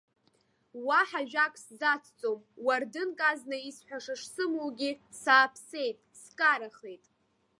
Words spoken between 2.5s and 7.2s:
уардынк азна исҳәаша шсымоугьы, сааԥсеит, скарахеит!